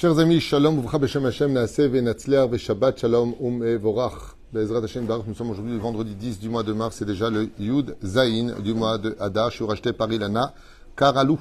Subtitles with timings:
[0.00, 4.36] Chers amis, shalom, uvra b'shem Hashem, naaseh v'natzliar v'shabbat shalom um vorach.
[4.54, 7.28] Bezrat Hashem Baruch, nous sommes aujourd'hui le vendredi 10 du mois de mars, c'est déjà
[7.28, 9.50] le Yud Zain du mois de Hadar.
[9.50, 10.54] Je suis racheté par Ilana
[10.96, 11.40] Karalou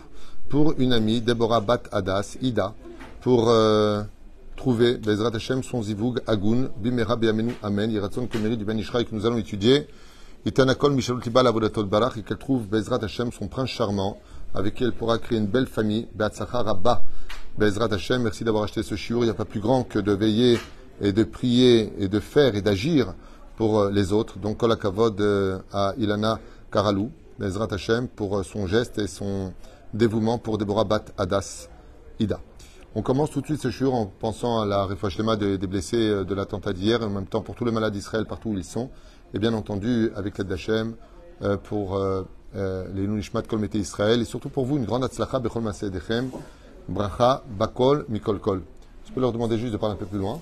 [0.50, 2.74] pour une amie, Deborah Bat Hadas, Ida,
[3.22, 4.02] pour euh,
[4.56, 9.14] trouver Bezrat Hashem son zivug Agun, Bimera Biamenu Amen, Yiratzon Kemeri du Ben Ishraï que
[9.14, 9.86] nous allons étudier.
[10.48, 14.18] Itanakol Mishalot Tibal Avodatot Barach et qu'elle trouve Bezrat Hashem son prince charmant
[14.56, 17.04] avec qui elle pourra créer une belle famille, Beatzachar Rabba.
[17.58, 19.22] Bezrat Hashem, merci d'avoir acheté ce shiur.
[19.22, 20.60] Il n'y a pas plus grand que de veiller
[21.02, 23.16] et de prier et de faire et d'agir
[23.56, 24.38] pour euh, les autres.
[24.38, 26.40] Donc, Kol Kavod euh, à Ilana
[26.72, 29.54] Karalou, Bezrat Hashem, pour euh, son geste et son
[29.92, 31.68] dévouement pour Deborah Bat Hadas
[32.20, 32.40] Ida.
[32.94, 36.26] On commence tout de suite ce shiur en pensant à la réfouachlema des, des blessés
[36.26, 38.64] de l'attentat d'hier, et en même temps pour tous les malades d'Israël partout où ils
[38.66, 38.92] sont,
[39.34, 40.94] et bien entendu avec l'aide d'Hachem
[41.64, 42.00] pour
[42.56, 46.32] les Nunishmat Kol Mete Israël, et surtout pour vous une grande atzlacha bechol Dechem,
[46.88, 48.62] bracha bakol mikol kol.
[49.08, 50.40] Je peux leur demander juste de parler un peu plus loin.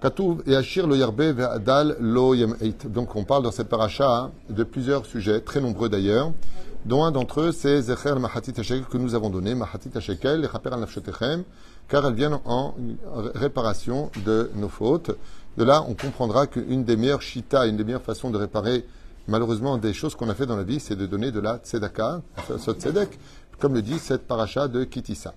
[0.00, 2.34] Katouv et lo yarbe ve'adal lo.
[2.84, 6.32] Donc on parle dans cette paracha de plusieurs sujets, très nombreux d'ailleurs,
[6.84, 10.70] dont un d'entre eux c'est Zecher Mahatit Hashekel que nous avons donné, Mahatit Hashekel, Chaper
[10.72, 10.86] al
[11.88, 12.74] car elles viennent en
[13.34, 15.10] réparation de nos fautes.
[15.56, 18.84] De là, on comprendra qu'une des meilleures shita, une des meilleures façons de réparer
[19.26, 22.22] malheureusement des choses qu'on a fait dans la vie, c'est de donner de la tzedaka,
[22.56, 23.18] tzedek,
[23.58, 25.34] comme le dit cette paracha de Kitissa.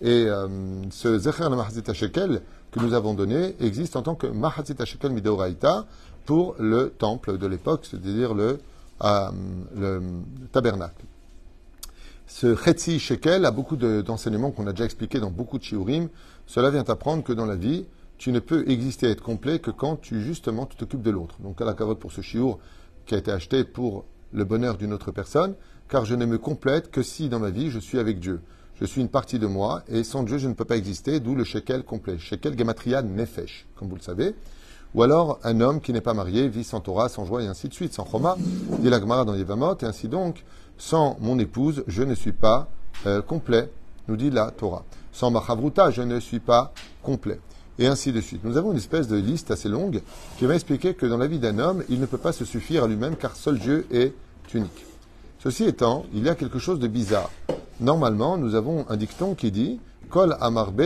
[0.00, 0.48] Et euh,
[0.90, 5.86] ce Zecher Mahazit Shekel que nous avons donné existe en tant que Mahazit Shekel Mideoraita
[6.26, 8.58] pour le temple de l'époque, c'est-à-dire le,
[9.04, 9.30] euh,
[9.76, 10.02] le,
[10.52, 11.04] tabernacle.
[12.26, 16.08] Ce Chetzi Shekel a beaucoup d'enseignements qu'on a déjà expliqués dans beaucoup de shiurim.
[16.46, 17.86] Cela vient apprendre que dans la vie,
[18.18, 21.36] tu ne peux exister et être complet que quand tu justement tu t'occupes de l'autre.
[21.40, 22.58] Donc à la cavote pour ce shiur
[23.06, 25.54] qui a été acheté pour le bonheur d'une autre personne,
[25.88, 28.40] car je ne me complète que si dans ma vie je suis avec Dieu.
[28.78, 31.34] Je suis une partie de moi, et sans Dieu, je ne peux pas exister, d'où
[31.34, 32.18] le shekel complet.
[32.18, 34.34] Shekel gematria nefesh, comme vous le savez.
[34.94, 37.68] Ou alors, un homme qui n'est pas marié vit sans Torah, sans joie, et ainsi
[37.68, 38.36] de suite, sans choma,
[38.78, 40.44] dit la Gemara dans Yevamot, et ainsi donc,
[40.76, 42.68] sans mon épouse, je ne suis pas
[43.06, 43.70] euh, complet,
[44.08, 44.84] nous dit la Torah.
[45.10, 47.40] Sans ma chavruta, je ne suis pas complet.
[47.78, 48.44] Et ainsi de suite.
[48.44, 50.02] Nous avons une espèce de liste assez longue
[50.38, 52.84] qui va expliquer que dans la vie d'un homme, il ne peut pas se suffire
[52.84, 54.12] à lui-même, car seul Dieu est
[54.54, 54.86] unique.
[55.46, 57.30] Ceci étant, il y a quelque chose de bizarre.
[57.78, 59.78] Normalement, nous avons un dicton qui dit
[60.10, 60.82] Kol amarbe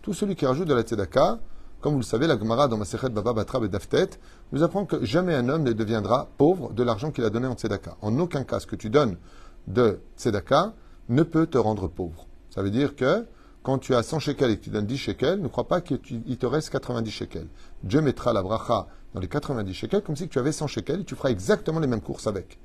[0.00, 1.38] Tout celui qui rajoute de la tzedaka,
[1.82, 4.08] comme vous le savez, la Gemara dans Masechet Baba Batra et Daftet,
[4.52, 7.52] nous apprend que jamais un homme ne deviendra pauvre de l'argent qu'il a donné en
[7.56, 7.98] tzedaka.
[8.00, 9.18] En aucun cas, ce que tu donnes
[9.66, 10.72] de tzedaka
[11.10, 12.26] ne peut te rendre pauvre.
[12.48, 13.26] Ça veut dire que
[13.62, 15.98] quand tu as 100 shekels et que tu donnes 10 shekels, ne crois pas qu'il
[16.00, 17.48] te reste 90 shekels.
[17.82, 21.04] Dieu mettra la bracha dans les 90 shekels comme si tu avais 100 shekels et
[21.04, 22.58] tu feras exactement les mêmes courses avec.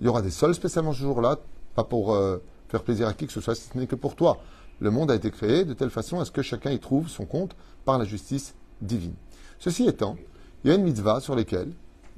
[0.00, 1.38] Il y aura des sols spécialement ce jour-là,
[1.74, 2.38] pas pour euh,
[2.68, 4.38] faire plaisir à qui que ce soit, ce n'est que pour toi.
[4.80, 7.26] Le monde a été créé de telle façon à ce que chacun y trouve son
[7.26, 9.14] compte par la justice divine.
[9.58, 10.16] Ceci étant,
[10.62, 11.72] il y a une mitzvah sur lesquelles,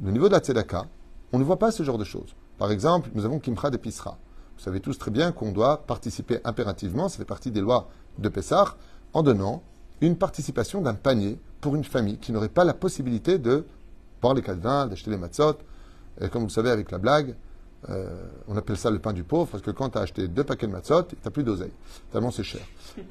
[0.04, 0.86] au niveau de la tzedaka,
[1.32, 2.34] on ne voit pas ce genre de choses.
[2.58, 4.18] Par exemple, nous avons Kimcha de Pisra.
[4.56, 7.88] Vous savez tous très bien qu'on doit participer impérativement, ça fait partie des lois
[8.18, 8.76] de Pessah,
[9.12, 9.62] en donnant
[10.00, 13.66] une participation d'un panier pour une famille qui n'aurait pas la possibilité de
[14.22, 15.58] boire les vin, d'acheter les matzot.
[16.20, 17.34] Et comme vous le savez, avec la blague,
[17.90, 18.08] euh,
[18.48, 20.66] on appelle ça le pain du pauvre parce que quand tu as acheté deux paquets
[20.66, 21.72] de matzot, tu n'as plus d'oseille.
[22.10, 22.62] Tellement c'est cher.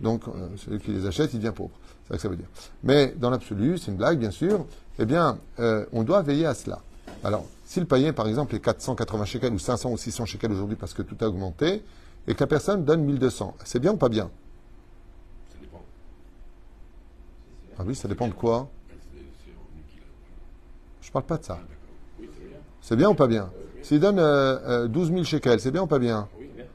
[0.02, 1.72] Donc, euh, celui qui les achète, il devient pauvre.
[2.04, 2.48] C'est ça que ça veut dire.
[2.84, 4.66] Mais dans l'absolu, c'est une blague, bien sûr.
[5.00, 6.82] Eh bien, euh, on doit veiller à cela.
[7.24, 10.76] Alors, si le païen, par exemple, est 480 shekels ou 500 ou 600 shekels aujourd'hui
[10.76, 11.84] parce que tout a augmenté,
[12.28, 14.30] et que la personne donne 1200, c'est bien ou pas bien?
[15.52, 15.82] Ça dépend.
[17.80, 18.70] Ah oui, ça dépend de quoi?
[21.02, 21.60] Je parle pas de ça.
[22.82, 23.50] C'est bien ou pas bien?
[23.86, 26.28] S'il donne 12 euh, 000 euh, shekels, c'est bien ou pas bien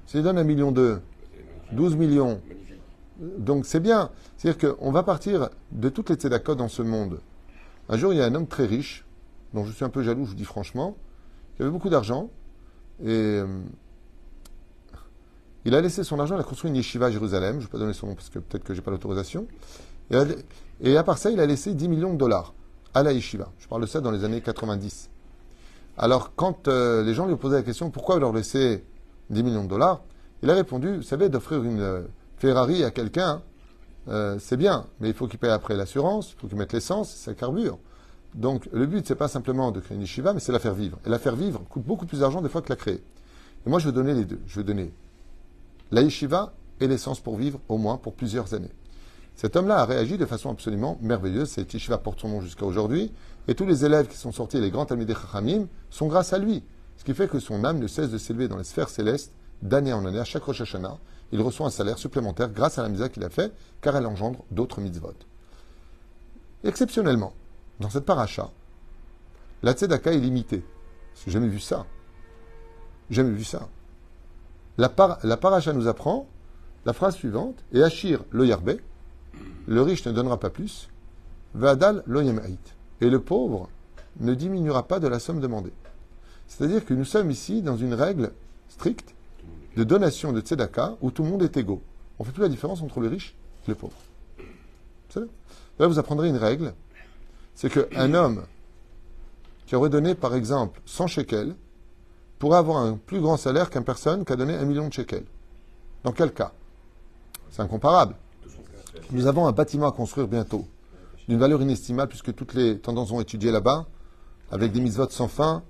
[0.06, 1.00] S'il donne un million d'eux,
[1.72, 2.40] 12 millions.
[3.18, 4.10] Donc c'est bien.
[4.36, 7.18] C'est-à-dire qu'on va partir de toutes les tzedakot dans ce monde.
[7.88, 9.04] Un jour, il y a un homme très riche,
[9.54, 10.96] dont je suis un peu jaloux, je vous dis franchement,
[11.56, 12.30] qui avait beaucoup d'argent,
[13.02, 13.60] et euh,
[15.64, 17.72] il a laissé son argent, il a construit une yeshiva à Jérusalem, je ne vais
[17.72, 19.48] pas donner son nom parce que peut-être que je n'ai pas l'autorisation,
[20.12, 20.16] et,
[20.80, 22.54] et, à part ça, il a laissé 10 millions de dollars
[22.94, 23.50] à la yeshiva.
[23.58, 25.10] Je parle de ça dans les années 90.
[26.02, 28.82] Alors, quand euh, les gens lui ont posé la question pourquoi leur laisser
[29.28, 30.00] 10 millions de dollars,
[30.42, 32.00] il a répondu Vous savez, d'offrir une euh,
[32.38, 33.42] Ferrari à quelqu'un,
[34.08, 37.14] euh, c'est bien, mais il faut qu'il paye après l'assurance, il faut qu'il mette l'essence,
[37.14, 37.78] ça carbure.
[38.34, 40.98] Donc, le but, c'est pas simplement de créer une yeshiva, mais c'est la faire vivre.
[41.04, 43.02] Et la faire vivre coûte beaucoup plus d'argent des fois que la créer.
[43.66, 44.40] Et moi, je veux donner les deux.
[44.46, 44.94] Je veux donner
[45.90, 48.72] la yeshiva et l'essence pour vivre, au moins pour plusieurs années.
[49.40, 51.48] Cet homme-là a réagi de façon absolument merveilleuse.
[51.48, 53.10] Cette yeshiva porte son nom jusqu'à aujourd'hui.
[53.48, 56.62] Et tous les élèves qui sont sortis, les grands Talmidei Chachamim, sont grâce à lui.
[56.98, 59.32] Ce qui fait que son âme ne cesse de s'élever dans les sphères célestes
[59.62, 60.98] d'année en année, à chaque Rosh Hashanah,
[61.32, 63.50] il reçoit un salaire supplémentaire grâce à la mitzvah qu'il a fait,
[63.80, 65.14] car elle engendre d'autres mitzvot.
[66.62, 67.32] Exceptionnellement,
[67.80, 68.50] dans cette paracha,
[69.62, 70.66] la tzedaka est limitée.
[71.24, 71.86] J'ai jamais vu ça.
[73.08, 73.70] Jamais vu ça.
[74.76, 76.26] La, paracha nous apprend
[76.84, 78.76] la phrase suivante Et Achir lo yarbe,
[79.66, 80.88] le riche ne donnera pas plus,
[81.54, 82.04] vadal
[83.00, 83.68] et le pauvre
[84.18, 85.72] ne diminuera pas de la somme demandée.
[86.46, 88.32] C'est-à-dire que nous sommes ici dans une règle
[88.68, 89.14] stricte
[89.76, 91.82] de donation de tzedaka où tout le monde est égaux.
[92.18, 93.34] On fait plus la différence entre les riches
[93.66, 93.96] et les pauvres.
[95.78, 96.74] Là, vous apprendrez une règle
[97.60, 98.44] c'est qu'un homme
[99.66, 101.54] qui aurait donné, par exemple, 100 shekels
[102.38, 105.26] pourrait avoir un plus grand salaire qu'une personne qui a donné un million de shekels.
[106.02, 106.52] Dans quel cas?
[107.50, 108.14] C'est incomparable.
[109.12, 110.66] Nous avons un bâtiment à construire bientôt,
[111.28, 113.86] d'une valeur inestimable, puisque toutes les tendances ont étudié là-bas,
[114.52, 115.64] avec des mises-votes sans fin.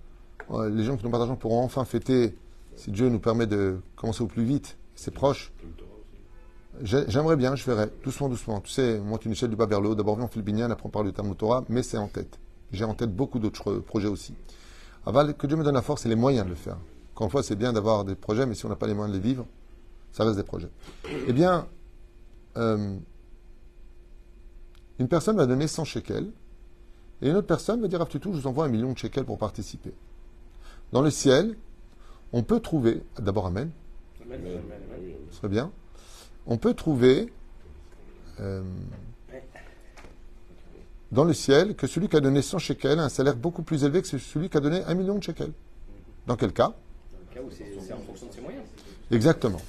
[0.50, 2.36] Euh, les gens qui n'ont pas d'argent pourront enfin fêter,
[2.76, 5.52] si Dieu nous permet de commencer au plus vite, c'est proche.
[6.82, 8.60] J'aimerais bien, je ferai, doucement, doucement.
[8.60, 9.94] Tu sais, monte une échelle du bas vers le haut.
[9.94, 12.38] D'abord, on fait le binyan, après on parle du Talmud Torah, mais c'est en tête.
[12.72, 14.34] J'ai en tête beaucoup d'autres projets aussi.
[15.06, 16.76] Aval, que Dieu me donne la force et les moyens de le faire.
[17.14, 19.16] Encore une fois, c'est bien d'avoir des projets, mais si on n'a pas les moyens
[19.16, 19.46] de les vivre,
[20.12, 20.70] ça reste des projets.
[21.26, 21.66] Eh bien,
[22.56, 22.96] euh,
[25.00, 26.30] une personne va donner 100 shekels,
[27.22, 29.38] et une autre personne va dire, tout, je vous envoie un million de shekels pour
[29.38, 29.94] participer.
[30.92, 31.56] Dans le ciel,
[32.34, 33.70] on peut trouver, d'abord Amen,
[34.22, 34.36] Amen.
[35.30, 35.72] ce serait bien,
[36.46, 37.32] on peut trouver
[38.40, 38.62] euh,
[41.10, 43.84] dans le ciel que celui qui a donné 100 shekels a un salaire beaucoup plus
[43.84, 45.52] élevé que celui qui a donné un million de shekels.
[46.26, 46.68] Dans quel cas?
[46.68, 48.64] Dans le cas où c'est en fonction de ses moyens.
[49.10, 49.62] Exactement.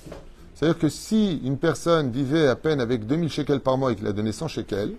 [0.56, 4.08] C'est-à-dire que si une personne vivait à peine avec 2000 shekels par mois et qu'il
[4.08, 4.96] a donné 100 shekels,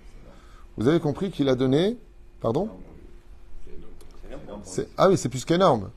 [0.76, 1.98] vous avez compris qu'il a donné.
[2.40, 2.68] Pardon
[4.96, 5.90] Ah oui, c'est plus qu'énorme.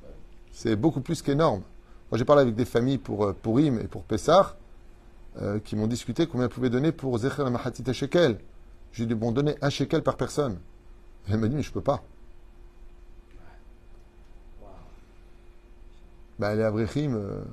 [0.52, 1.62] C'est beaucoup plus qu'énorme.
[2.12, 4.58] Moi, j'ai parlé avec des familles pour, euh, pour Im et pour Pessah,
[5.42, 8.40] euh, qui m'ont discuté combien elles pouvaient donner pour Zecher Mahatit Shekel.
[8.92, 10.60] J'ai dit, bon, donnez un shekel par personne.
[11.28, 12.04] elle m'a dit, mais je peux pas.
[16.38, 17.44] Ben, les Abrechim, euh,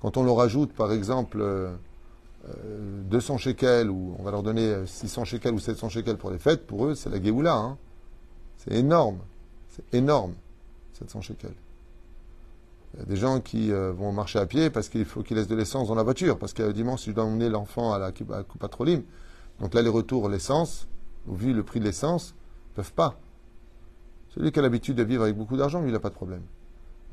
[0.00, 1.40] quand on leur ajoute, par exemple,
[2.44, 6.38] 200 euh, shekels, ou on va leur donner 600 shekels ou 700 shekels pour les
[6.38, 7.54] fêtes, pour eux, c'est la Géoula.
[7.54, 7.78] Hein.
[8.56, 9.18] C'est énorme.
[9.68, 10.34] C'est énorme,
[10.98, 11.54] 700 shekels.
[12.94, 15.38] Il y a des gens qui euh, vont marcher à pied parce qu'il faut qu'ils
[15.38, 16.38] laissent de l'essence dans la voiture.
[16.38, 19.02] Parce que dimanche, si je dois emmener l'enfant à la coupe Trolim,
[19.60, 20.88] donc là, les retours, l'essence,
[21.26, 22.34] vu le prix de l'essence,
[22.70, 23.18] ne peuvent pas.
[24.30, 26.42] Celui qui a l'habitude de vivre avec beaucoup d'argent, lui, il n'a pas de problème.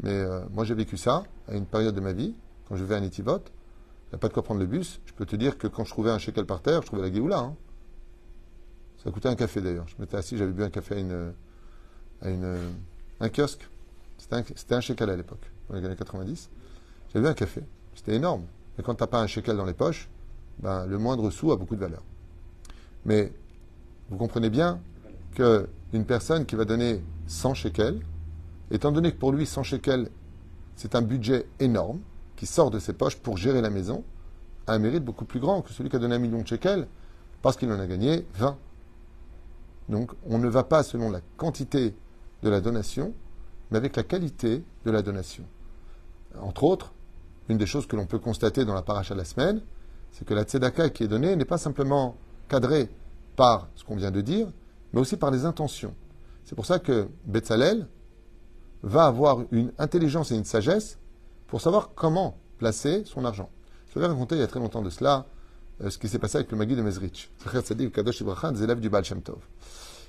[0.03, 2.35] Mais euh, moi, j'ai vécu ça à une période de ma vie,
[2.67, 3.39] quand je vais à Netivot.
[4.09, 4.99] Il n'y a pas de quoi prendre le bus.
[5.05, 7.13] Je peux te dire que quand je trouvais un shekel par terre, je trouvais la
[7.13, 7.39] Géoula.
[7.39, 7.55] Hein.
[9.03, 9.87] Ça coûtait un café d'ailleurs.
[9.87, 11.33] Je m'étais assis, j'avais bu un café à, une,
[12.21, 12.57] à une,
[13.19, 13.67] un kiosque.
[14.17, 16.49] C'était un, shekel à l'époque dans les années 90,
[17.13, 17.61] j'avais vu un café.
[17.95, 18.43] C'était énorme.
[18.77, 20.09] Mais quand tu n'as pas un shekel dans les poches,
[20.59, 22.03] ben, le moindre sou a beaucoup de valeur.
[23.05, 23.31] Mais
[24.09, 24.81] vous comprenez bien
[25.35, 28.01] qu'une personne qui va donner 100 shekels,
[28.71, 30.09] étant donné que pour lui 100 shekels,
[30.75, 31.99] c'est un budget énorme
[32.39, 34.05] qui sort de ses poches pour gérer la maison,
[34.65, 36.87] a un mérite beaucoup plus grand que celui qui a donné un million de shekels
[37.41, 38.57] parce qu'il en a gagné 20.
[39.89, 41.93] Donc on ne va pas selon la quantité
[42.41, 43.13] de la donation,
[43.69, 45.43] mais avec la qualité de la donation.
[46.41, 46.93] Entre autres,
[47.49, 49.61] une des choses que l'on peut constater dans la paracha de la semaine,
[50.11, 52.15] c'est que la tzedaka qui est donnée n'est pas simplement
[52.47, 52.87] cadrée
[53.35, 54.47] par ce qu'on vient de dire,
[54.93, 55.93] mais aussi par les intentions.
[56.45, 57.85] C'est pour ça que Betzalel
[58.81, 60.97] va avoir une intelligence et une sagesse
[61.49, 63.49] pour savoir comment placer son argent.
[63.93, 65.25] Je vais raconter il y a très longtemps de cela
[65.81, 67.31] euh, ce qui s'est passé avec le Magui de Mezrich,
[67.93, 69.03] Kadosh des élèves du Baal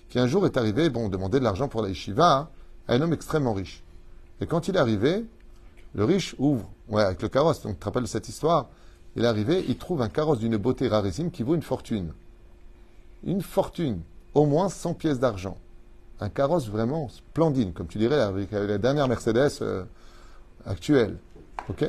[0.08, 2.50] qui un jour est arrivé, bon, demander de l'argent pour la yeshiva
[2.88, 3.84] à un homme extrêmement riche.
[4.40, 5.24] Et quand il est arrivé,
[5.94, 8.68] le riche ouvre, ouais, avec le carrosse, donc tu te rappelles cette histoire
[9.14, 12.12] Il est arrivé, il trouve un carrosse d'une beauté rarissime qui vaut une fortune.
[13.22, 14.00] Une fortune,
[14.34, 15.56] au moins 100 pièces d'argent.
[16.18, 19.84] Un carrosse vraiment splendide, comme tu dirais avec la dernière Mercedes euh,
[20.66, 21.18] actuelle.
[21.68, 21.84] Ok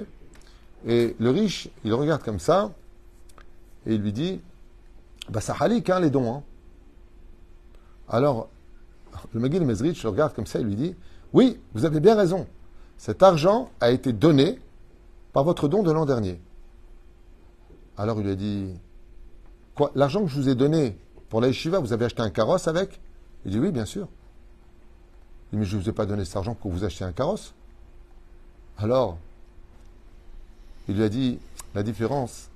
[0.88, 2.72] Et le riche, il regarde comme ça,
[3.86, 4.42] et il lui dit
[5.30, 6.34] Bah, ça halik, hein, les dons.
[6.34, 6.44] Hein.
[8.10, 8.50] Alors,
[9.34, 10.96] le Magil Mezrich le regarde comme ça et lui dit
[11.34, 12.48] Oui, vous avez bien raison.
[12.98, 14.60] Cet argent a été donné
[15.34, 16.40] par votre don de l'an dernier.
[17.98, 18.74] Alors il lui a dit
[19.76, 20.98] Quoi L'argent que je vous ai donné
[21.30, 23.00] pour la yeshiva, vous avez acheté un carrosse avec?
[23.46, 24.08] Il dit Oui, bien sûr.
[25.52, 27.12] Il dit Mais je ne vous ai pas donné cet argent pour vous acheter un
[27.12, 27.54] carrosse.
[28.78, 29.18] Alors,
[30.92, 31.40] il lui a dit
[31.74, 32.50] La différence,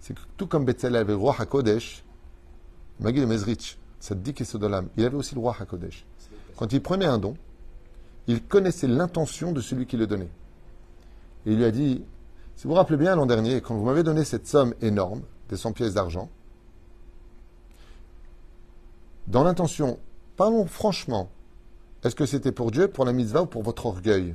[0.00, 2.04] c'est que tout comme Betzalel avait le roi HaKodesh,
[2.98, 6.04] Magil Mezrich, Saddik et Sodolam, il avait aussi le roi HaKodesh.
[6.56, 7.36] Quand il prenait un don,
[8.26, 10.30] il connaissait l'intention de celui qui le donnait.
[11.46, 12.04] Et il lui a dit,
[12.56, 15.56] Si vous vous rappelez bien l'an dernier, quand vous m'avez donné cette somme énorme, des
[15.56, 16.28] 100 pièces d'argent,
[19.28, 20.00] dans l'intention,
[20.36, 21.30] parlons franchement,
[22.02, 24.34] est-ce que c'était pour Dieu, pour la mitzvah ou pour votre orgueil?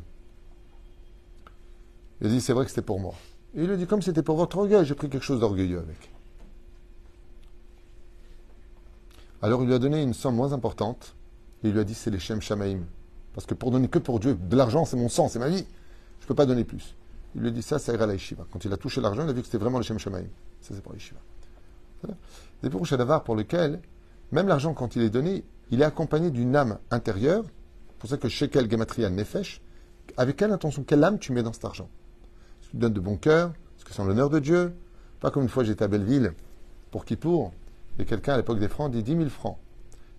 [2.22, 3.14] Il dit, c'est vrai que c'était pour moi.
[3.56, 6.12] Et il a dit, comme c'était pour votre orgueil, j'ai pris quelque chose d'orgueilleux avec.
[9.42, 11.16] Alors il lui a donné une somme moins importante,
[11.64, 12.80] et il lui a dit, c'est les Shem Shamaim.
[13.34, 15.66] Parce que pour donner que pour Dieu, de l'argent, c'est mon sang, c'est ma vie.
[16.20, 16.96] Je ne peux pas donner plus.
[17.36, 18.16] Il lui a dit, ça, ça ira à la.
[18.52, 20.26] Quand il a touché l'argent, il a vu que c'était vraiment les Shem Shamaim.
[20.62, 21.20] Ça, c'est pour la yeshiva.
[22.64, 23.80] Des pour Shadavar pour lequel,
[24.32, 27.44] même l'argent, quand il est donné, il est accompagné d'une âme intérieure.
[27.44, 29.62] C'est pour ça que Shekel Gematria Nefesh,
[30.16, 31.90] avec quelle intention, quelle âme tu mets dans cet argent?
[32.72, 34.74] Tu donnes de bon cœur Est-ce que c'est en l'honneur de Dieu
[35.20, 36.34] Pas comme une fois j'étais à Belleville
[36.92, 37.52] pour Kippour,
[38.00, 39.58] et quelqu'un à l'époque des francs dit 10 000 francs.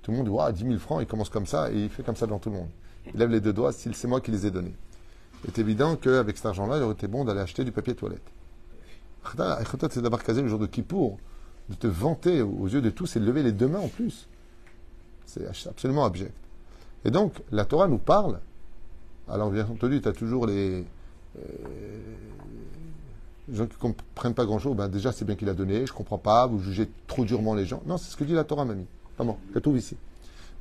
[0.03, 2.03] Tout le monde dit, waouh, 10 000 francs, il commence comme ça, et il fait
[2.03, 2.69] comme ça devant tout le monde.
[3.13, 4.75] Il lève les deux doigts, c'est moi qui les ai donnés.
[5.45, 8.23] Il est évident qu'avec cet argent-là, il aurait été bon d'aller acheter du papier toilette.
[9.91, 11.19] C'est d'abord casé le jour de Kippour,
[11.69, 14.27] de te vanter aux yeux de tous et de lever les deux mains en plus.
[15.27, 16.33] C'est absolument abject.
[17.05, 18.41] Et donc, la Torah nous parle.
[19.29, 20.87] Alors, bien entendu, tu as toujours les,
[21.37, 21.41] euh,
[23.53, 24.77] gens qui ne comprennent pas grand-chose.
[24.77, 27.55] Ben, déjà, c'est bien qu'il a donné, je ne comprends pas, vous jugez trop durement
[27.55, 27.83] les gens.
[27.87, 28.87] Non, c'est ce que dit la Torah, mamie.
[29.17, 29.97] Vraiment, je trouve ici.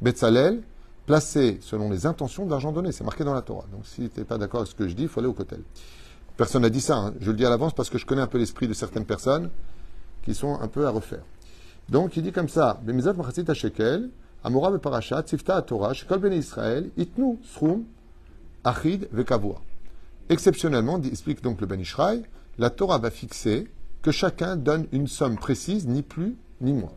[0.02, 0.62] Betzalel,
[1.06, 2.92] placé selon les intentions d'argent donné.
[2.92, 3.66] C'est marqué dans la Torah.
[3.72, 5.34] Donc, si tu n'es pas d'accord avec ce que je dis, il faut aller au
[5.34, 5.62] cotel.
[6.36, 6.98] Personne n'a dit ça.
[6.98, 7.14] Hein.
[7.20, 9.50] Je le dis à l'avance parce que je connais un peu l'esprit de certaines personnes
[10.24, 11.24] qui sont un peu à refaire.
[11.90, 12.80] Donc, il dit comme ça
[15.66, 17.38] Torah, bene Israël, itnu
[18.64, 19.08] achid.
[20.30, 22.24] Exceptionnellement, explique donc le Ben Ishraï,
[22.58, 23.68] la Torah va fixer
[24.02, 26.94] que chacun donne une somme précise, ni plus ni moins,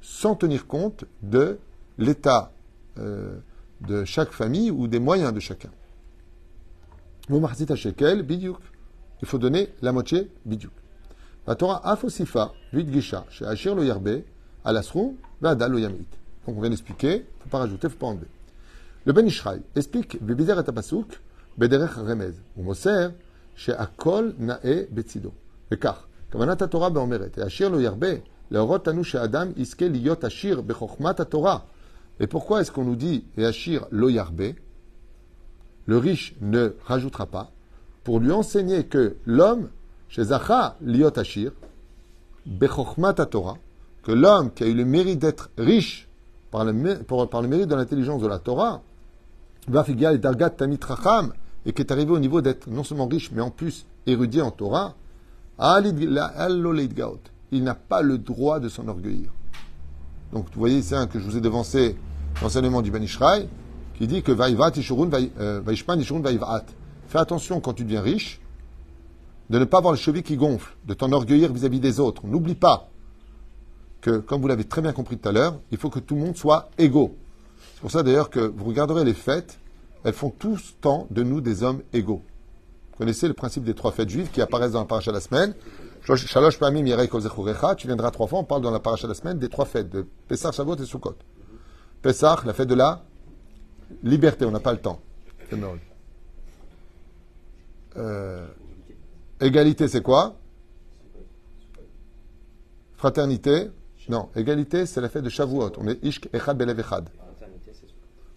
[0.00, 1.58] sans tenir compte de
[1.98, 2.52] l'état
[2.98, 3.36] euh,
[3.80, 5.70] de chaque famille ou des moyens de chacun.
[7.28, 7.40] Il
[9.24, 10.72] faut donner la moitié, bidyuk.
[11.46, 14.22] La Torah afosifa, gisha, chez Achir lo yarbe,
[14.64, 16.06] alasrou, lo yamit.
[16.46, 18.28] Donc on vient d'expliquer, il ne faut pas rajouter, il ne faut pas enlever.
[19.04, 21.20] Le Ben Ishraï explique, Bibizer et Tapasuk,
[21.58, 23.08] bederech remez, ou moser,
[23.55, 25.31] chez Akol nae betzido.
[25.71, 28.07] וכך, כוונת התורה באומרת, העשיר לא ירבה,
[28.51, 31.57] להורות לנו שאדם יזכה להיות עשיר בחוכמת התורה.
[32.19, 34.53] Et pourquoi est-ce qu'on nous dit, et Achir lo yarbe,
[35.85, 37.51] le riche ne rajoutera pas,
[38.03, 39.69] pour lui enseigner que l'homme
[40.09, 41.51] chez Zacha, liot Ashir,
[42.45, 43.57] Bechokmat Torah,
[44.03, 46.07] que l'homme qui a eu le mérite d'être riche
[46.49, 48.81] par le, par le mérite de l'intelligence de la Torah,
[49.67, 51.33] va et Dargat Tamit Racham,
[51.66, 54.50] et qui est arrivé au niveau d'être non seulement riche, mais en plus érudit en
[54.50, 54.94] Torah,
[57.50, 59.30] il n'a pas le droit de s'enorgueillir.
[60.32, 61.96] Donc, vous voyez, c'est un que je vous ai devancé
[62.40, 63.48] l'enseignement du Ben Ishraï,
[63.94, 66.64] qui dit que Vaïvat Ishurun, euh, Vaïvat.
[67.08, 68.40] Fais attention quand tu deviens riche,
[69.50, 72.26] de ne pas avoir le cheville qui gonfle, de t'enorgueillir vis-à-vis des autres.
[72.26, 72.88] N'oublie pas
[74.00, 76.22] que, comme vous l'avez très bien compris tout à l'heure, il faut que tout le
[76.22, 77.14] monde soit égaux.
[77.74, 79.58] C'est pour ça d'ailleurs que vous regarderez les fêtes,
[80.04, 82.22] elles font tous temps de nous des hommes égaux.
[82.92, 85.20] Vous connaissez le principe des trois fêtes juives qui apparaissent dans la paracha de la
[85.20, 85.54] semaine?
[86.04, 89.88] Tu viendras trois fois, on parle dans la paracha de la semaine des trois fêtes,
[89.88, 91.14] de Pessah, Shavuot et Sukkot.
[92.02, 93.04] Pessah, la fête de la
[94.02, 95.00] liberté, on n'a pas le temps.
[97.96, 98.46] Euh,
[99.40, 100.36] Égalité, c'est quoi?
[102.96, 103.70] Fraternité?
[104.08, 105.72] Non, égalité, c'est la fête de Shavuot.
[105.78, 107.08] On est Ishk Echad Belev Echad.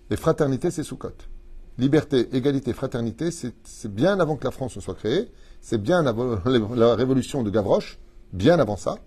[0.09, 1.09] Et fraternité, c'est Sukkot.
[1.77, 5.29] Liberté, égalité, fraternité, c'est bien avant que la France ne soit créée.
[5.59, 6.39] C'est bien avant
[6.75, 7.97] la révolution de Gavroche,
[8.31, 8.97] bien avant ça.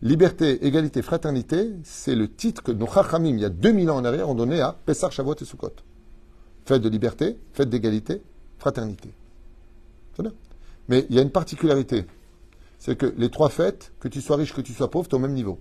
[0.00, 4.04] Liberté, égalité, fraternité, c'est le titre que nos Chachamim, il y a 2000 ans en
[4.04, 5.72] arrière, ont donné à Pessah, Shavuot et Sukkot.
[6.66, 8.22] Fête de liberté, fête d'égalité,
[8.58, 9.10] fraternité.
[10.14, 10.32] C'est bien.
[10.88, 12.06] Mais il y a une particularité.
[12.78, 15.18] C'est que les trois fêtes, que tu sois riche, que tu sois pauvre, tu es
[15.18, 15.58] au même niveau.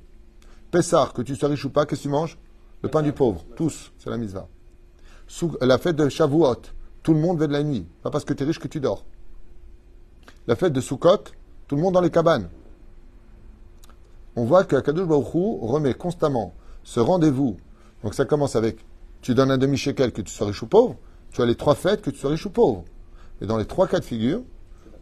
[0.70, 2.38] Pessar, que tu sois riche ou pas, qu'est-ce que tu manges?
[2.84, 3.44] Le pain du pauvre.
[3.56, 4.17] Tous, c'est la
[5.62, 6.62] La fête de Shavuot,
[7.03, 7.86] tout le monde veut de la nuit.
[8.01, 9.05] Pas parce que tu es riche que tu dors.
[10.48, 11.24] La fête de Sukkot,
[11.67, 12.50] tout le monde dans les cabanes.
[14.36, 16.53] On voit que Kadosh Baruch remet constamment
[16.84, 17.57] ce rendez-vous.
[18.03, 18.86] Donc ça commence avec
[19.22, 20.96] tu donnes un demi-shekel que tu sois riche ou pauvre.
[21.31, 22.86] Tu as les trois fêtes que tu sois riche ou pauvre.
[23.41, 24.41] Et dans les trois cas de figure,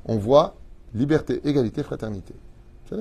[0.05, 0.55] on voit
[0.93, 2.33] liberté, égalité, fraternité.
[2.89, 2.95] C'est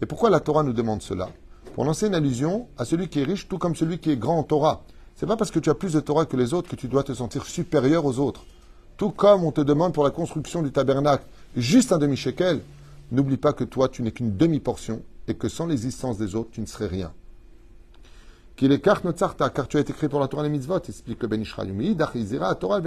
[0.00, 1.28] Et pourquoi la Torah nous demande cela
[1.74, 4.38] Pour lancer une allusion à celui qui est riche, tout comme celui qui est grand
[4.38, 4.82] en Torah.
[5.16, 7.02] C'est pas parce que tu as plus de Torah que les autres que tu dois
[7.02, 8.44] te sentir supérieur aux autres.
[8.96, 11.24] Tout comme on te demande pour la construction du tabernacle
[11.56, 12.60] juste un demi-shekel,
[13.10, 16.60] n'oublie pas que toi, tu n'es qu'une demi-portion et que sans l'existence des autres, tu
[16.60, 17.12] ne serais rien.
[18.56, 21.22] Qu'il est car car tu as été créé pour la Torah et les mitzvot, explique
[21.22, 21.44] le Ben.
[22.58, 22.80] Torah.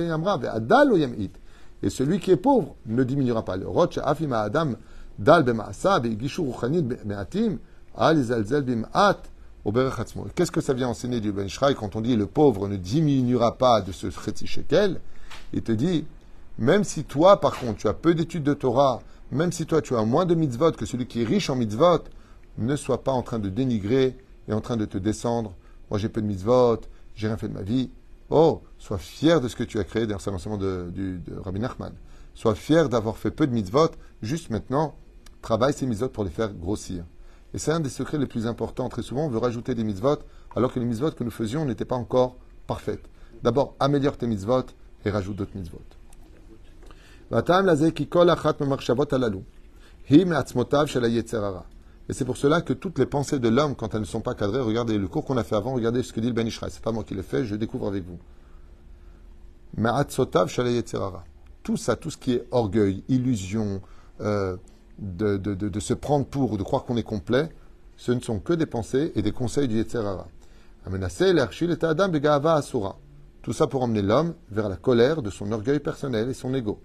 [1.83, 3.55] Et celui qui est pauvre ne diminuera pas.
[3.57, 4.73] Le roch afima adam
[10.35, 13.57] Qu'est-ce que ça vient enseigner du Ben Ishraï quand on dit le pauvre ne diminuera
[13.57, 14.99] pas de ce chéti shekel?
[15.53, 16.05] Il te dit,
[16.57, 19.01] même si toi, par contre, tu as peu d'études de Torah,
[19.31, 22.03] même si toi, tu as moins de mitzvot que celui qui est riche en mitzvot,
[22.57, 25.53] ne sois pas en train de dénigrer et en train de te descendre.
[25.91, 26.81] Moi, j'ai peu de mitzvot,
[27.13, 27.91] j'ai rien fait de ma vie.
[28.31, 31.93] Oh, sois fier de ce que tu as créé, c'est l'enseignement de, de Rabbi Nachman.
[32.33, 34.95] Sois fier d'avoir fait peu de mitzvot, juste maintenant,
[35.41, 37.03] travaille ces mitzvot pour les faire grossir.
[37.53, 38.87] Et c'est un des secrets les plus importants.
[38.89, 40.19] Très souvent, on veut rajouter des mitzvot,
[40.55, 43.03] alors que les mitzvot que nous faisions n'étaient pas encore parfaites.
[43.43, 44.63] D'abord, améliore tes mitzvot
[45.03, 45.81] et rajoute d'autres mitzvot.
[52.09, 54.33] Et c'est pour cela que toutes les pensées de l'homme, quand elles ne sont pas
[54.33, 56.69] cadrées, regardez le cours qu'on a fait avant, regardez ce que dit le Ben Ishraï.
[56.71, 58.19] C'est pas moi qui l'ai fait, je découvre avec vous.
[61.63, 63.81] Tout ça, tout ce qui est orgueil, illusion,
[64.19, 64.57] euh,
[65.01, 67.49] de, de, de, se prendre pour ou de croire qu'on est complet,
[67.97, 70.27] ce ne sont que des pensées et des conseils du Yetzerara.
[73.41, 76.79] Tout ça pour emmener l'homme vers la colère de son orgueil personnel et son ego.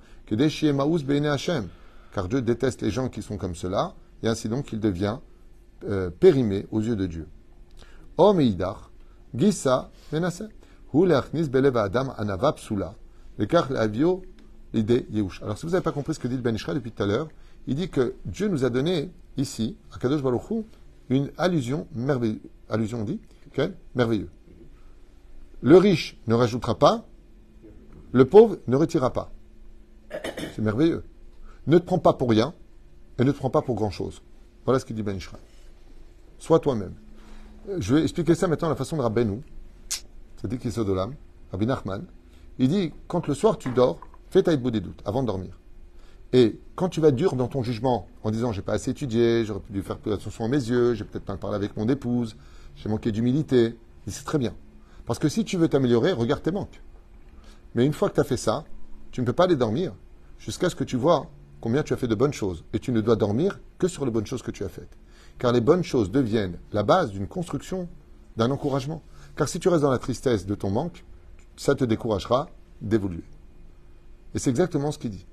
[2.15, 5.19] Car Dieu déteste les gens qui sont comme cela, et ainsi donc il devient
[5.85, 7.29] euh, périmé aux yeux de Dieu.
[11.77, 12.15] Adam
[15.43, 17.29] Alors si vous n'avez pas compris ce que dit le Ben depuis tout à l'heure,
[17.67, 20.65] il dit que Dieu nous a donné ici, à Kadosh Baruch
[21.09, 22.41] une allusion merveilleuse.
[22.69, 23.73] Allusion, on dit okay?
[23.95, 24.29] Merveilleux.
[25.63, 27.07] Le riche ne rajoutera pas,
[28.13, 29.31] le pauvre ne retirera pas.
[30.55, 31.05] C'est merveilleux.
[31.67, 32.55] Ne te prends pas pour rien
[33.19, 34.23] et ne te prends pas pour grand-chose.
[34.65, 35.39] Voilà ce qu'il dit Ben Ishra.
[36.39, 36.95] Sois toi-même.
[37.79, 39.43] Je vais expliquer ça maintenant à la façon de Rabbeinu,
[40.37, 41.15] c'est-à-dire qu'il de l'âme,
[41.51, 42.05] Rabbi Nachman.
[42.59, 43.99] Il dit, quand le soir tu dors,
[44.31, 45.59] fais ta des doutes avant de dormir.
[46.33, 49.61] Et quand tu vas dur dans ton jugement, en disant j'ai pas assez étudié, j'aurais
[49.61, 52.37] pu faire plus attention à mes yeux, j'ai peut-être pas parlé avec mon épouse,
[52.75, 54.55] j'ai manqué d'humilité, c'est très bien.
[55.07, 56.83] Parce que si tu veux t'améliorer, regarde tes manques.
[57.75, 58.65] Mais une fois que tu as fait ça,
[59.13, 59.95] tu ne peux pas aller dormir
[60.39, 62.65] jusqu'à ce que tu vois combien tu as fait de bonnes choses.
[62.73, 64.97] Et tu ne dois dormir que sur les bonnes choses que tu as faites.
[65.39, 67.89] Car les bonnes choses deviennent la base d'une construction,
[68.37, 69.03] d'un encouragement.
[69.37, 71.05] Car si tu restes dans la tristesse de ton manque,
[71.57, 72.49] ça te découragera
[72.81, 73.25] d'évoluer.
[74.35, 75.27] Et c'est exactement ce qu'il dit.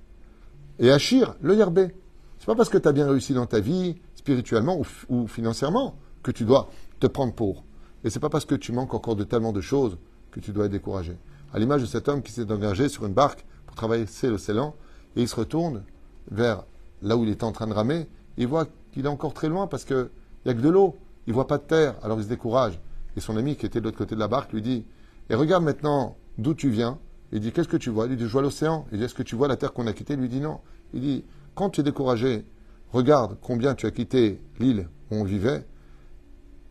[0.80, 1.94] Et Achir, le yerbé.
[2.40, 6.32] C'est pas parce que tu as bien réussi dans ta vie, spirituellement ou, financièrement, que
[6.32, 7.64] tu dois te prendre pour.
[8.04, 9.98] Et c'est pas parce que tu manques encore de tellement de choses
[10.32, 11.18] que tu dois être découragé.
[11.54, 14.76] À l'image de cet homme qui s'est engagé sur une barque pour travailler c'est l'océan,
[15.16, 15.84] et il se retourne
[16.32, 16.66] vers
[17.02, 18.00] là où il était en train de ramer,
[18.38, 20.10] et il voit qu'il est encore très loin parce qu'il
[20.46, 22.80] n'y a que de l'eau, il voit pas de terre, alors il se décourage.
[23.16, 24.86] Et son ami qui était de l'autre côté de la barque lui dit,
[25.30, 26.98] et regarde maintenant d'où tu viens,
[27.34, 28.06] il dit Qu'est-ce que tu vois?
[28.08, 28.86] Il dit Je vois l'océan.
[28.92, 30.14] Il dit Est-ce que tu vois la terre qu'on a quittée?
[30.14, 30.60] Il lui dit Non.
[30.94, 32.46] Il dit Quand tu es découragé,
[32.94, 35.66] regarde combien tu as quitté l'île où on vivait.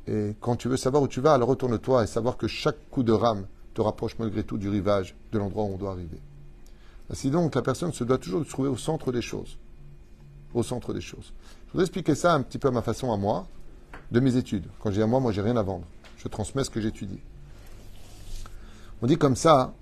[0.07, 3.03] Et quand tu veux savoir où tu vas, alors retourne-toi et savoir que chaque coup
[3.03, 6.20] de rame te rapproche malgré tout du rivage, de l'endroit où on doit arriver.
[7.11, 9.59] Ainsi donc, la personne se doit toujours se trouver au centre des choses.
[10.55, 11.33] Au centre des choses.
[11.66, 13.46] Je voudrais expliquer ça un petit peu à ma façon à moi,
[14.11, 14.66] de mes études.
[14.81, 15.85] Quand dis à moi, moi, j'ai rien à vendre.
[16.18, 17.20] Je transmets ce que j'étudie.
[19.01, 19.75] On dit comme ça,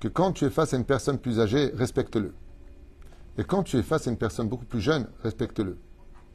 [0.00, 2.34] que quand tu es face à une personne plus âgée, respecte-le.
[3.36, 5.78] Et quand tu es face à une personne beaucoup plus jeune, respecte-le.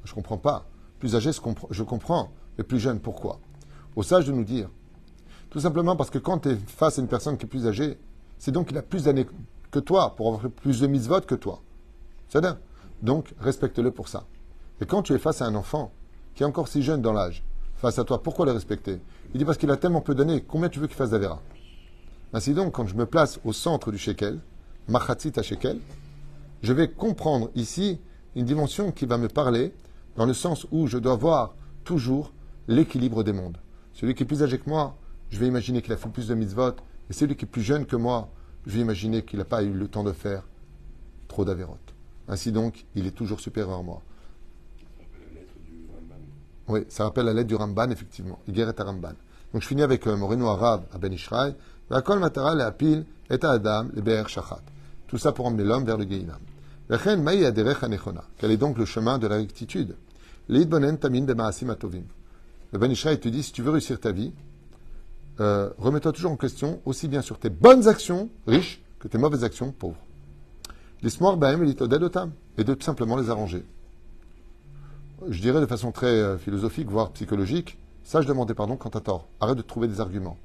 [0.03, 0.65] Je ne comprends pas.
[0.99, 2.31] Plus âgé, je comprends.
[2.57, 3.39] Mais plus jeune, pourquoi?
[3.95, 4.69] Au sage de nous dire.
[5.49, 7.97] Tout simplement parce que quand tu es face à une personne qui est plus âgée,
[8.37, 9.27] c'est donc qu'il a plus d'années
[9.71, 11.61] que toi, pour avoir plus de mises que toi.
[12.29, 12.57] C'est bien.
[13.01, 14.25] Donc, respecte-le pour ça.
[14.81, 15.91] Et quand tu es face à un enfant
[16.35, 17.43] qui est encore si jeune dans l'âge,
[17.77, 18.99] face à toi, pourquoi le respecter?
[19.33, 21.41] Il dit parce qu'il a tellement peu d'années, combien tu veux qu'il fasse d'Avera?
[22.33, 24.39] Ainsi donc, quand je me place au centre du shekel,
[24.87, 25.79] machatzit à shekel,
[26.61, 27.99] je vais comprendre ici
[28.35, 29.73] une dimension qui va me parler
[30.15, 32.31] dans le sens où je dois voir toujours
[32.67, 33.57] l'équilibre des mondes.
[33.93, 34.95] Celui qui est plus âgé que moi,
[35.29, 36.75] je vais imaginer qu'il a fait plus de mitzvot,
[37.09, 38.29] et celui qui est plus jeune que moi,
[38.65, 40.43] je vais imaginer qu'il n'a pas eu le temps de faire
[41.27, 41.93] trop d'avérotes.
[42.27, 44.01] Ainsi donc, il est toujours supérieur à moi.
[46.67, 48.39] Oui, ça rappelle la lettre du Ramban, effectivement.
[48.47, 49.13] Igeret Ramban.
[49.53, 51.55] Donc je finis avec euh, Moreno Arabe à Ben Ishraï.
[55.07, 56.39] Tout ça pour emmener l'homme vers le Geinam.
[58.37, 59.95] Quel est donc le chemin de la rectitude?
[60.49, 60.65] Le
[62.73, 64.33] Ben Ishraï te dit si tu veux réussir ta vie,
[65.39, 69.43] euh, remets-toi toujours en question aussi bien sur tes bonnes actions riches que tes mauvaises
[69.43, 70.03] actions pauvres.
[72.57, 73.65] Et de tout simplement les arranger.
[75.27, 79.01] Je dirais de façon très euh, philosophique, voire psychologique, Sache demander pardon quand tu as
[79.01, 79.27] tort.
[79.39, 80.37] Arrête de trouver des arguments.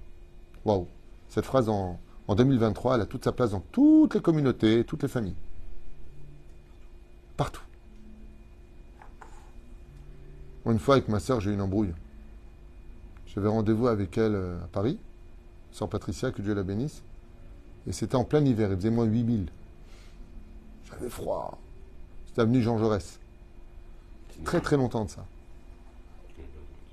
[0.64, 0.87] Waouh.
[1.28, 5.02] Cette phrase en, en 2023, elle a toute sa place dans toutes les communautés, toutes
[5.02, 5.36] les familles.
[7.36, 7.62] Partout.
[10.66, 11.94] Une fois, avec ma soeur, j'ai eu une embrouille.
[13.26, 14.98] J'avais rendez-vous avec elle euh, à Paris,
[15.72, 17.02] sœur Patricia, que Dieu la bénisse.
[17.86, 19.48] Et c'était en plein hiver, il faisait moins 8000.
[20.90, 21.58] J'avais froid.
[22.26, 23.18] C'était avenue Jean Jaurès.
[24.44, 25.24] Très très longtemps de ça.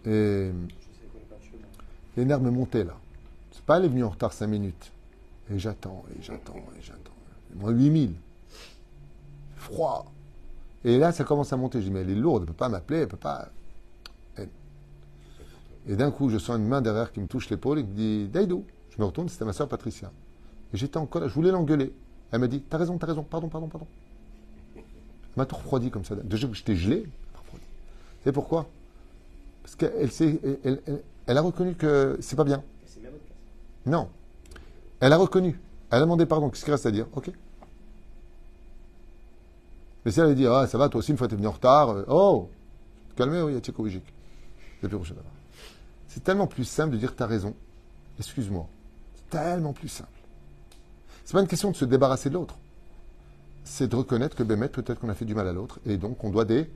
[0.06, 0.52] Et
[2.16, 2.96] les nerfs me montaient là.
[3.66, 4.92] Pas elle est venue en retard 5 minutes.
[5.52, 7.12] Et j'attends, et j'attends, et j'attends.
[7.56, 8.14] Moins 8000.
[9.58, 10.12] Froid.
[10.84, 11.80] Et là, ça commence à monter.
[11.82, 13.50] Je dis, mais elle est lourde, elle ne peut pas m'appeler, elle ne peut pas.
[15.88, 18.28] Et, d'un coup, je sens une main derrière qui me touche l'épaule et qui dit,
[18.28, 18.66] Daïdou.
[18.90, 20.12] Je me retourne, c'était ma soeur Patricia.
[20.74, 21.94] Et j'étais en colère, je voulais l'engueuler.
[22.32, 23.88] Elle m'a dit, t'as raison, t'as raison, pardon, pardon, pardon.
[24.76, 24.84] Elle
[25.36, 26.16] m'a tout refroidi comme ça.
[26.16, 27.66] Déjà que j'étais gelé, refroidi.
[28.24, 28.68] C'est pourquoi?
[29.62, 30.10] Parce qu'elle
[31.28, 32.64] elle a reconnu que c'est pas bien.
[33.86, 34.10] Non.
[35.00, 35.60] Elle a reconnu.
[35.92, 36.50] Elle a demandé pardon.
[36.50, 37.32] Qu'est-ce qu'il reste à dire Ok.
[40.04, 41.52] Mais si elle avait dit, ah, ça va, toi aussi, une fois, t'es venu en
[41.52, 41.90] retard.
[41.90, 42.50] euh, oh
[43.16, 43.60] Calmez, oui.
[43.64, 45.04] C'est d'abord.
[46.08, 47.56] C'est tellement plus simple de dire, t'as raison.
[48.20, 48.68] Excuse-moi.
[49.16, 50.10] C'est tellement plus simple.
[51.24, 52.56] C'est pas une question de se débarrasser de l'autre.
[53.64, 56.24] C'est de reconnaître que, Bémet, peut-être qu'on a fait du mal à l'autre, et donc
[56.24, 56.70] on doit des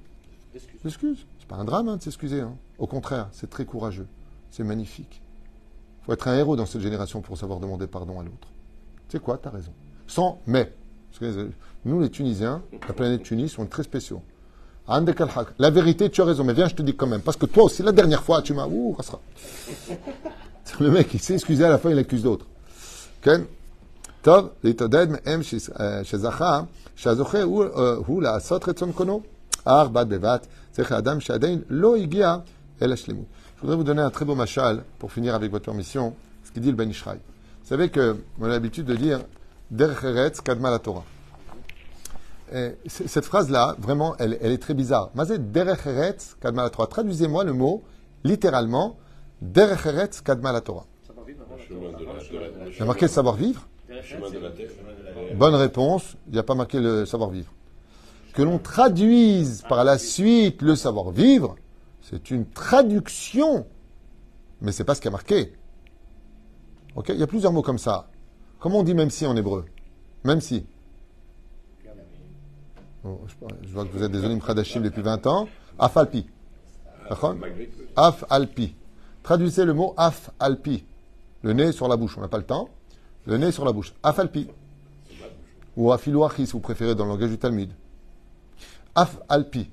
[0.84, 1.28] excuses.
[1.40, 2.42] C'est pas un drame hein, de s'excuser.
[2.42, 2.56] hein.
[2.80, 4.08] Au contraire, c'est très courageux.
[4.50, 5.22] C'est magnifique.
[6.12, 8.48] Être un héros dans cette génération pour savoir demander pardon à l'autre.
[9.08, 9.72] Tu sais quoi, tu as raison.
[10.08, 10.74] Sans mais.
[11.22, 11.50] Euh,
[11.86, 14.22] nous, les Tunisiens, la planète Tunis, on est très spéciaux.
[15.60, 17.22] La vérité, tu as raison, mais viens, je te dis quand même.
[17.22, 18.68] Parce que toi aussi, la dernière fois, tu m'as.
[18.68, 19.20] Ouh, sera.
[20.80, 22.46] Le mec, il s'est excusé à la fin, il accuse d'autres.
[33.60, 36.62] Je voudrais vous donner un très beau machal pour finir avec votre permission, ce qu'il
[36.62, 37.18] dit le Benishraï.
[37.18, 39.20] Vous savez que on a l'habitude de dire
[39.70, 40.00] Der
[40.46, 41.04] Kadma la Torah.
[42.88, 45.10] Cette phrase-là, vraiment, elle, est très bizarre.
[45.14, 45.76] Mazé Der
[46.40, 46.88] Kadma la Torah.
[46.88, 47.84] Traduisez-moi le mot
[48.24, 48.98] littéralement
[49.42, 49.78] Der
[50.24, 50.86] Kadma la Torah.
[51.70, 53.68] Il y a marqué le savoir-vivre
[55.36, 57.52] Bonne réponse, il n'y a pas marqué le savoir-vivre.
[58.34, 61.58] Que l'on traduise par la suite le savoir-vivre,
[62.10, 63.68] c'est une traduction,
[64.62, 65.54] mais c'est pas ce qui a marqué.
[66.96, 68.10] Ok Il y a plusieurs mots comme ça.
[68.60, 69.66] Comment on dit même si en hébreu?
[70.24, 70.66] Même si.
[73.04, 73.20] Bon,
[73.62, 75.48] je, vois que vous êtes des Olim Khadashim depuis 20 ans.
[75.78, 76.26] Afalpi.
[77.08, 77.36] D'accord?
[77.36, 78.76] Malgré que Af alpi.
[79.24, 80.84] Traduisez le mot af alpi.
[81.44, 82.70] Le nez sur la bouche, on n'a pas le temps.
[83.26, 83.94] Le nez sur la bouche.
[84.02, 84.48] Af alpi.
[85.78, 87.70] Ou afilou achis, si vous préférez, dans le langage du Talmud.
[88.96, 89.70] Af alpi.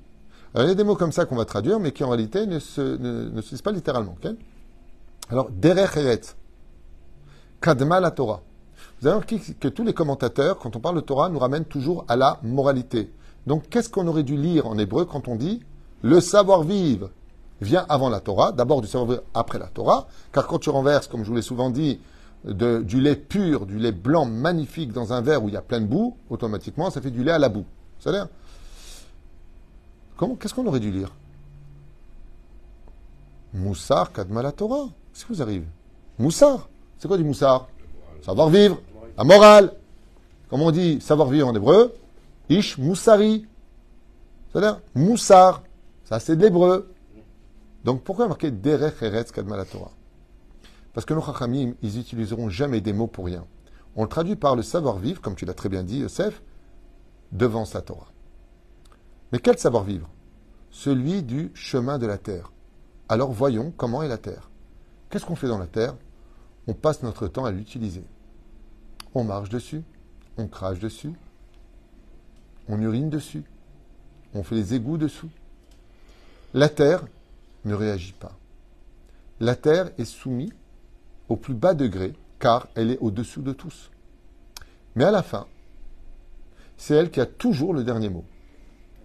[0.57, 2.47] Alors, il y a des mots comme ça qu'on va traduire, mais qui en réalité
[2.47, 4.15] ne se, ne, ne se disent pas littéralement.
[5.29, 6.35] Alors, derech eretz.
[7.61, 8.41] Kadma la Torah.
[8.99, 12.05] Vous avez remarqué que tous les commentateurs, quand on parle de Torah, nous ramènent toujours
[12.07, 13.11] à la moralité.
[13.45, 15.61] Donc, qu'est-ce qu'on aurait dû lire en hébreu quand on dit
[16.01, 17.11] le savoir-vivre
[17.61, 21.23] vient avant la Torah, d'abord du savoir-vivre après la Torah, car quand tu renverses, comme
[21.23, 21.99] je vous l'ai souvent dit,
[22.43, 25.81] du lait pur, du lait blanc magnifique dans un verre où il y a plein
[25.81, 27.65] de boue, automatiquement, ça fait du lait à la boue.
[27.99, 28.27] C'est-à-dire,
[30.17, 31.15] qu'est-ce qu'on aurait dû lire?
[33.53, 34.89] Moussar Kadma la Torah.
[35.13, 35.65] Qu'est-ce qui vous arrive?
[36.19, 36.69] Moussar.
[36.97, 37.67] C'est quoi du moussar
[38.21, 38.81] Savoir-vivre.
[39.17, 39.73] La morale.
[40.49, 41.93] Comment on dit savoir-vivre en hébreu
[42.49, 43.45] Ish moussari.
[44.51, 45.63] C'est-à-dire moussar.
[46.05, 46.93] Ça, c'est de l'hébreu.
[47.83, 49.91] Donc, pourquoi marquer derech eretz kadma la Torah?
[50.93, 53.45] Parce que nos chachamim, ils utiliseront jamais des mots pour rien.
[53.95, 56.41] On le traduit par le savoir-vivre, comme tu l'as très bien dit, Yosef,
[57.31, 58.07] devant sa Torah.
[59.31, 60.09] Mais quel savoir-vivre?
[60.71, 62.51] Celui du chemin de la terre.
[63.09, 64.49] Alors voyons comment est la terre.
[65.09, 65.95] Qu'est-ce qu'on fait dans la terre?
[66.67, 68.03] On passe notre temps à l'utiliser.
[69.13, 69.83] On marche dessus,
[70.37, 71.13] on crache dessus,
[72.67, 73.43] on urine dessus,
[74.33, 75.29] on fait les égouts dessous.
[76.53, 77.05] La terre
[77.65, 78.37] ne réagit pas.
[79.39, 80.51] La terre est soumise
[81.29, 83.91] au plus bas degré car elle est au-dessous de tous.
[84.95, 85.47] Mais à la fin,
[86.77, 88.25] c'est elle qui a toujours le dernier mot.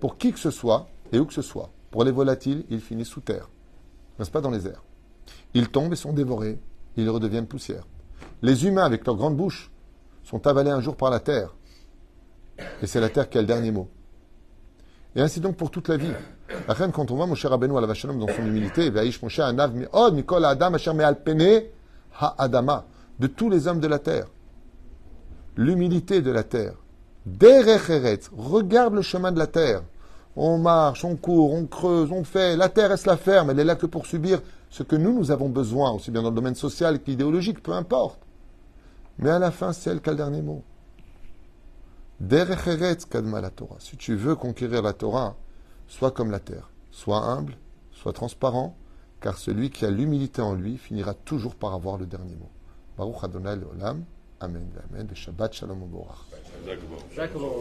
[0.02, 1.70] Pour qui que ce soit et où que ce soit.
[1.92, 3.48] Pour les volatiles, ils finissent sous terre,
[4.18, 4.82] n'est-ce pas dans les airs.
[5.54, 6.58] Ils tombent et sont dévorés,
[6.96, 7.86] ils redeviennent poussière.
[8.42, 9.70] Les humains, avec leur grande bouche,
[10.24, 11.54] sont avalés un jour par la terre.
[12.82, 13.88] Et c'est la terre qui a le dernier mot.
[15.14, 16.10] Et ainsi donc pour toute la vie.
[16.66, 18.90] La reine, quand on voit Moshe Rabbeinu à la Vachalom dans son humilité,
[23.20, 24.26] de tous les hommes de la terre.
[25.56, 26.74] L'humilité de la terre.
[28.36, 29.82] Regarde le chemin de la terre.
[30.36, 32.56] On marche, on court, on creuse, on fait.
[32.56, 34.40] La terre, se la ferme, elle est là que pour subir
[34.70, 38.20] ce que nous, nous avons besoin, aussi bien dans le domaine social qu'idéologique, peu importe.
[39.18, 40.62] Mais à la fin, c'est elle qui a le dernier mot.
[43.10, 43.76] Kadma la Torah.
[43.78, 45.36] Si tu veux conquérir la Torah,
[45.86, 46.70] sois comme la terre.
[46.90, 47.56] Sois humble,
[47.92, 48.76] sois transparent,
[49.20, 52.50] car celui qui a l'humilité en lui finira toujours par avoir le dernier mot.
[52.96, 54.04] Baruch Adonai Leolam.
[54.40, 54.68] Amen.
[54.90, 55.08] Amen.